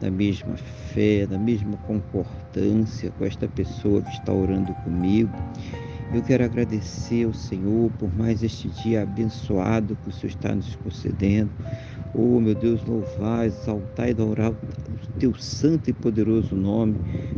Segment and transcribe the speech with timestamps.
[0.00, 5.32] da mesma fé, da mesma concordância com esta pessoa que está orando comigo.
[6.14, 10.74] Eu quero agradecer ao Senhor por mais este dia abençoado que o Senhor está nos
[10.76, 11.50] concedendo.
[12.14, 14.56] Oh, meu Deus, louvar, exaltar e adorar o
[15.18, 16.96] teu santo e poderoso nome,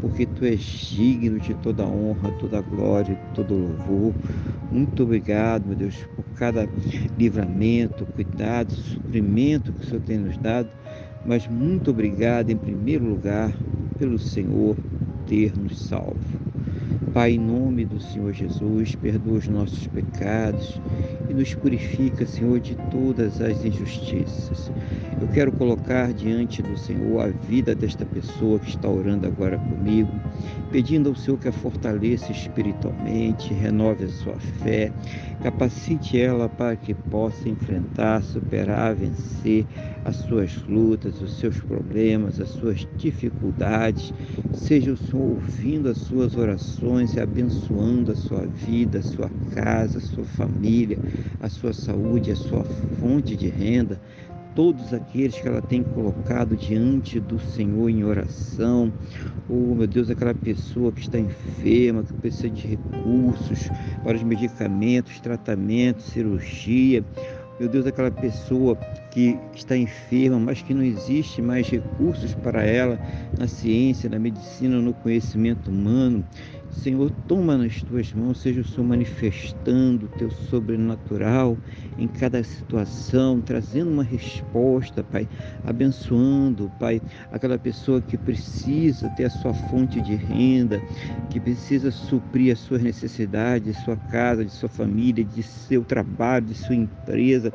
[0.00, 4.14] porque tu és digno de toda honra, toda glória, todo louvor.
[4.70, 6.68] Muito obrigado, meu Deus, por cada
[7.18, 10.70] livramento, cuidado, suprimento que o Senhor tem nos dado
[11.24, 13.56] mas muito obrigado em primeiro lugar
[13.96, 14.76] pelo Senhor
[15.24, 16.51] ter nos salvo.
[17.12, 20.80] Pai, em nome do Senhor Jesus, perdoa os nossos pecados
[21.28, 24.72] e nos purifica, Senhor, de todas as injustiças.
[25.20, 30.10] Eu quero colocar diante do Senhor a vida desta pessoa que está orando agora comigo,
[30.70, 34.90] pedindo ao Senhor que a fortaleça espiritualmente, renove a sua fé,
[35.42, 39.66] capacite ela para que possa enfrentar, superar, vencer
[40.04, 44.12] as suas lutas, os seus problemas, as suas dificuldades.
[44.54, 49.98] Seja o Senhor ouvindo as suas orações e abençoando a sua vida, a sua casa,
[49.98, 50.98] a sua família,
[51.40, 52.64] a sua saúde, a sua
[53.00, 54.00] fonte de renda
[54.54, 58.92] todos aqueles que ela tem colocado diante do Senhor em oração.
[59.48, 63.68] Oh, meu Deus, aquela pessoa que está enferma, que precisa de recursos
[64.04, 67.04] para os medicamentos, tratamentos, cirurgia.
[67.58, 68.76] Meu Deus, aquela pessoa
[69.12, 72.98] que está enferma, mas que não existe mais recursos para ela
[73.38, 76.24] na ciência, na medicina, no conhecimento humano.
[76.70, 81.56] Senhor, toma nas tuas mãos, seja o Senhor manifestando o teu sobrenatural
[81.98, 85.28] em cada situação, trazendo uma resposta, Pai,
[85.64, 90.80] abençoando, Pai, aquela pessoa que precisa ter a sua fonte de renda,
[91.28, 96.46] que precisa suprir as suas necessidades, de sua casa, de sua família, de seu trabalho,
[96.46, 97.52] de sua empresa,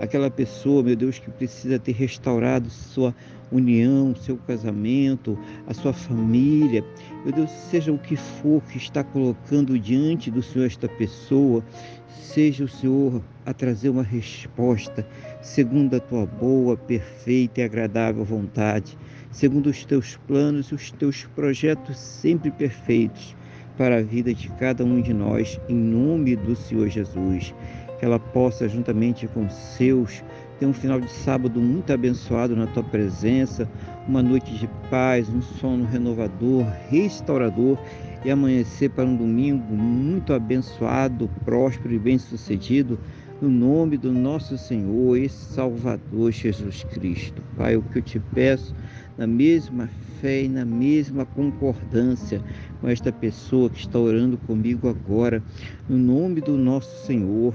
[0.00, 3.14] aquela pessoa, meu Deus, que precisa ter restaurado sua
[3.50, 6.84] união, seu casamento, a sua família.
[7.24, 11.62] Meu Deus, seja o que for que está colocando diante do Senhor esta pessoa,
[12.08, 15.06] seja o Senhor a trazer uma resposta
[15.40, 18.98] segundo a tua boa, perfeita e agradável vontade,
[19.30, 23.36] segundo os teus planos e os teus projetos sempre perfeitos
[23.76, 27.54] para a vida de cada um de nós, em nome do Senhor Jesus.
[27.98, 30.22] Que ela possa, juntamente com seus,
[30.58, 33.68] ter um final de sábado muito abençoado na tua presença,
[34.08, 37.78] uma noite de paz, um sono renovador, restaurador
[38.24, 42.98] e amanhecer para um domingo muito abençoado, próspero e bem-sucedido,
[43.40, 47.42] no nome do nosso Senhor e Salvador Jesus Cristo.
[47.56, 48.74] Pai, o que eu te peço,
[49.18, 49.88] na mesma
[50.20, 52.40] fé e na mesma concordância
[52.80, 55.42] com esta pessoa que está orando comigo agora,
[55.88, 57.54] no nome do nosso Senhor